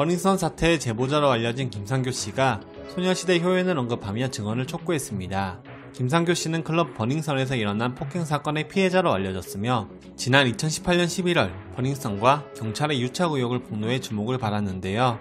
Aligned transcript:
버닝썬 0.00 0.38
사태의 0.38 0.80
제보자로 0.80 1.30
알려진 1.30 1.68
김상교 1.68 2.10
씨가 2.10 2.62
소녀시대 2.94 3.38
효연을 3.40 3.76
언급하며 3.76 4.30
증언을 4.30 4.66
촉구했습니다. 4.66 5.60
김상교 5.92 6.32
씨는 6.32 6.64
클럽 6.64 6.94
버닝썬에서 6.94 7.54
일어난 7.56 7.94
폭행 7.94 8.24
사건의 8.24 8.68
피해자로 8.68 9.12
알려졌으며 9.12 9.90
지난 10.16 10.50
2018년 10.50 11.04
11월 11.04 11.52
버닝썬과 11.76 12.46
경찰의 12.56 13.02
유착 13.02 13.32
의혹을 13.32 13.64
폭로해 13.64 14.00
주목을 14.00 14.38
받았는데요. 14.38 15.18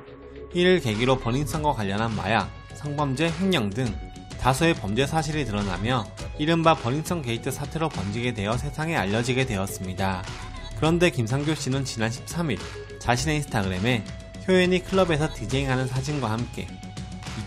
이를 0.54 0.80
계기로 0.80 1.20
버닝썬과 1.20 1.74
관련한 1.74 2.16
마약, 2.16 2.50
성범죄, 2.76 3.34
횡령 3.38 3.72
등 3.72 3.94
다수의 4.40 4.76
범죄 4.76 5.06
사실이 5.06 5.44
드러나며 5.44 6.06
이른바 6.38 6.74
버닝썬 6.74 7.22
게이트 7.22 7.52
사태로 7.52 7.90
번지게 7.90 8.34
되어 8.34 8.56
세상에 8.56 8.96
알려지게 8.96 9.46
되었습니다. 9.46 10.24
그런데 10.78 11.10
김상교 11.10 11.56
씨는 11.56 11.84
지난 11.84 12.10
13일 12.10 12.58
자신의 13.00 13.38
인스타그램에 13.38 14.06
효연이 14.50 14.84
클럽에서 14.84 15.32
디제잉하는 15.32 15.86
사진과 15.86 16.32
함께 16.32 16.68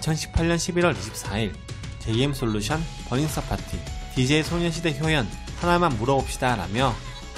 2018년 0.00 0.54
11월 0.54 0.94
24일 0.94 1.52
JM솔루션 1.98 2.80
버닝썬 3.08 3.44
파티 3.48 3.76
DJ 4.14 4.44
소녀시대 4.44 4.96
효연 5.00 5.28
하나만 5.60 5.98
물어봅시다 5.98 6.54
라며 6.54 6.94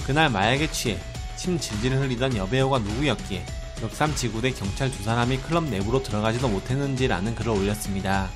그날 0.07 0.29
마약에 0.29 0.71
취해 0.71 0.99
침 1.37 1.59
질질 1.59 1.97
흘리던 1.97 2.37
여배우가 2.37 2.81
누구였기에 2.81 3.47
역삼 3.83 4.15
지구대 4.15 4.51
경찰 4.51 4.91
두 4.91 5.03
사람이 5.03 5.39
클럽 5.39 5.65
내부로 5.65 6.03
들어가지도 6.03 6.47
못했는지라는 6.49 7.35
글을 7.35 7.53
올렸습니다. 7.53 8.29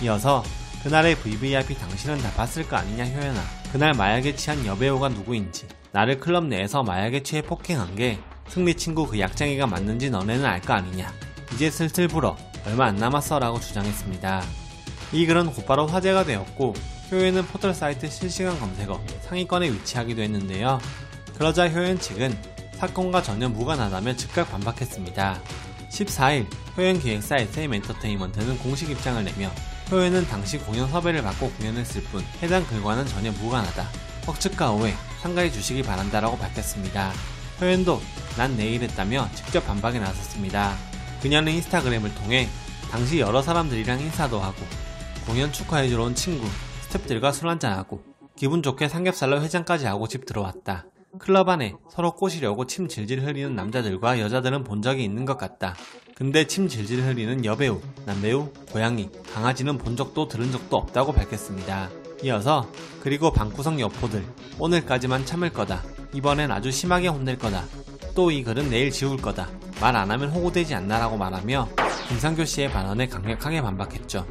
이어서 0.00 0.44
그날의 0.84 1.16
VVIP 1.16 1.74
당신은 1.74 2.18
다 2.18 2.30
봤을 2.36 2.66
거 2.68 2.76
아니냐 2.76 3.04
효연아 3.04 3.42
그날 3.72 3.94
마약에 3.94 4.36
취한 4.36 4.64
여배우가 4.64 5.08
누구인지 5.08 5.66
나를 5.90 6.20
클럽 6.20 6.44
내에서 6.44 6.84
마약에 6.84 7.24
취해 7.24 7.42
폭행한 7.42 7.96
게 7.96 8.20
승리 8.48 8.74
친구 8.74 9.06
그 9.06 9.18
약쟁이가 9.20 9.66
맞는지 9.66 10.10
너네는 10.10 10.44
알 10.44 10.60
거 10.60 10.72
아니냐 10.74 11.12
이제 11.54 11.70
슬슬 11.70 12.08
불어 12.08 12.36
얼마 12.66 12.86
안 12.86 12.96
남았어 12.96 13.38
라고 13.38 13.58
주장했습니다. 13.60 14.42
이 15.12 15.26
글은 15.26 15.52
곧바로 15.52 15.86
화제가 15.86 16.24
되었고 16.24 16.74
효연은 17.10 17.46
포털 17.46 17.72
사이트 17.72 18.10
실시간 18.10 18.58
검색어 18.60 19.00
상위권에 19.22 19.70
위치하기도 19.70 20.20
했는데요. 20.20 20.78
그러자 21.36 21.68
효연 21.68 21.98
측은 22.00 22.36
사건과 22.76 23.22
전혀 23.22 23.48
무관하다며 23.48 24.16
즉각 24.16 24.50
반박했습니다. 24.50 25.40
14일 25.90 26.46
효연 26.76 27.00
기획사 27.00 27.36
SM 27.38 27.72
엔터테인먼트는 27.74 28.58
공식 28.58 28.90
입장을 28.90 29.24
내며 29.24 29.50
효연은 29.90 30.26
당시 30.28 30.58
공연 30.58 30.88
섭외를 30.90 31.22
받고 31.22 31.50
공연했을 31.52 32.02
뿐 32.04 32.22
해당 32.42 32.66
글과는 32.66 33.06
전혀 33.06 33.32
무관하다. 33.32 33.88
억측과 34.26 34.72
오해 34.72 34.94
상가해 35.22 35.50
주시기 35.50 35.82
바란다라고 35.82 36.36
밝혔습니다. 36.36 37.12
효연도 37.60 38.00
난 38.36 38.56
내일 38.56 38.82
했다며 38.82 39.28
직접 39.34 39.66
반박에 39.66 39.98
나섰습니다. 39.98 40.74
그녀는 41.20 41.52
인스타그램을 41.52 42.14
통해 42.14 42.48
당시 42.90 43.18
여러 43.18 43.42
사람들이랑 43.42 44.00
인사도 44.00 44.38
하고 44.38 44.58
공연 45.26 45.52
축하해주러 45.52 46.04
온 46.04 46.14
친구, 46.14 46.46
스탭들과 46.88 47.32
술 47.32 47.48
한잔하고 47.48 48.02
기분 48.36 48.62
좋게 48.62 48.88
삼겹살로 48.88 49.42
회장까지 49.42 49.86
하고 49.86 50.06
집 50.06 50.24
들어왔다. 50.24 50.86
클럽 51.18 51.48
안에 51.48 51.74
서로 51.90 52.12
꼬시려고 52.12 52.66
침 52.66 52.86
질질 52.86 53.24
흘리는 53.24 53.54
남자들과 53.54 54.20
여자들은 54.20 54.62
본 54.62 54.80
적이 54.80 55.04
있는 55.04 55.24
것 55.24 55.36
같다. 55.36 55.74
근데 56.14 56.46
침 56.46 56.68
질질 56.68 57.02
흘리는 57.02 57.44
여배우, 57.44 57.80
남배우, 58.06 58.52
고양이, 58.72 59.10
강아지는 59.34 59.78
본 59.78 59.96
적도 59.96 60.28
들은 60.28 60.52
적도 60.52 60.76
없다고 60.76 61.12
밝혔습니다. 61.12 61.90
이어서 62.22 62.68
그리고 63.00 63.32
방구석 63.32 63.80
여포들 63.80 64.24
오늘까지만 64.58 65.26
참을 65.26 65.50
거다. 65.52 65.82
이번엔 66.12 66.50
아주 66.50 66.70
심하게 66.70 67.08
혼낼 67.08 67.38
거다. 67.38 67.64
또 68.14 68.30
이 68.32 68.42
글은 68.42 68.70
내일 68.70 68.90
지울 68.90 69.16
거다. 69.20 69.48
말 69.80 69.94
안 69.94 70.10
하면 70.10 70.30
호구되지 70.30 70.74
않나라고 70.74 71.16
말하며 71.16 71.68
김상교 72.08 72.44
씨의 72.44 72.72
발언에 72.72 73.06
강력하게 73.06 73.60
반박했죠. 73.62 74.26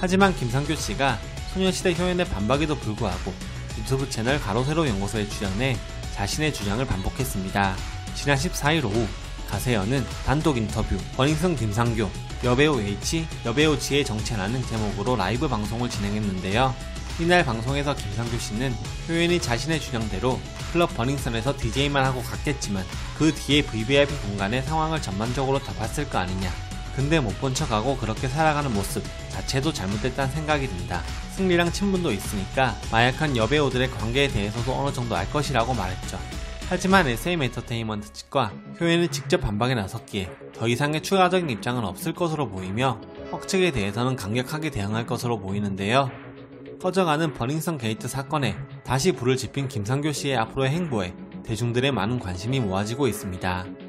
하지만 0.00 0.34
김상교 0.34 0.74
씨가 0.74 1.18
소녀시대 1.52 1.94
효연의 1.94 2.26
반박에도 2.26 2.76
불구하고 2.76 3.32
유튜브 3.78 4.08
채널 4.10 4.40
가로세로 4.40 4.88
연구소에 4.88 5.28
출연해 5.28 5.76
자신의 6.14 6.52
주장을 6.52 6.84
반복했습니다. 6.84 7.76
지난 8.14 8.36
14일 8.36 8.84
오후 8.84 9.06
가세연은 9.48 10.04
단독 10.26 10.56
인터뷰 10.56 10.96
버닝썬 11.16 11.56
김상교 11.56 12.10
여배우 12.44 12.80
H 12.80 13.24
여배우 13.46 13.78
G의 13.78 14.04
정체라는 14.04 14.62
제목으로 14.66 15.16
라이브 15.16 15.48
방송을 15.48 15.88
진행했는데요. 15.88 16.74
이날 17.20 17.44
방송에서 17.44 17.96
김상규 17.96 18.38
씨는 18.38 18.72
효연이 19.08 19.40
자신의 19.40 19.80
주장대로 19.80 20.38
클럽 20.72 20.94
버닝썬에서 20.96 21.56
DJ만 21.56 22.04
하고 22.04 22.22
갔겠지만 22.22 22.84
그 23.18 23.34
뒤에 23.34 23.62
VVIP 23.62 24.14
공간의 24.18 24.62
상황을 24.62 25.02
전반적으로 25.02 25.58
다 25.58 25.72
봤을 25.74 26.08
거 26.08 26.18
아니냐. 26.18 26.48
근데 26.94 27.20
못 27.20 27.32
본 27.40 27.54
척하고 27.54 27.96
그렇게 27.96 28.26
살아가는 28.28 28.72
모습 28.72 29.04
자체도 29.30 29.72
잘못됐다는 29.72 30.32
생각이 30.34 30.68
든다. 30.68 31.02
승리랑 31.32 31.72
친분도 31.72 32.12
있으니까 32.12 32.76
마약한 32.90 33.36
여배우들의 33.36 33.90
관계에 33.92 34.28
대해서도 34.28 34.72
어느 34.74 34.92
정도 34.92 35.14
알 35.16 35.28
것이라고 35.30 35.74
말했죠. 35.74 36.18
하지만 36.68 37.06
SM 37.08 37.40
엔터테인먼트 37.42 38.12
측과 38.12 38.52
효연이 38.80 39.08
직접 39.08 39.40
반박에 39.40 39.74
나섰기에 39.74 40.30
더 40.54 40.68
이상의 40.68 41.02
추가적인 41.02 41.48
입장은 41.50 41.84
없을 41.84 42.12
것으로 42.12 42.48
보이며 42.48 43.00
억측에 43.32 43.70
대해서는 43.70 44.16
강력하게 44.16 44.70
대응할 44.70 45.06
것으로 45.06 45.38
보이는데요. 45.38 46.10
꺼져가는 46.80 47.34
버닝썬 47.34 47.78
게이트 47.78 48.06
사건에 48.06 48.56
다시 48.84 49.12
불을 49.12 49.36
지핀 49.36 49.66
김상교 49.66 50.12
씨의 50.12 50.36
앞으로의 50.36 50.70
행보에 50.70 51.14
대중들의 51.44 51.90
많은 51.90 52.20
관심이 52.20 52.60
모아지고 52.60 53.08
있습니다. 53.08 53.87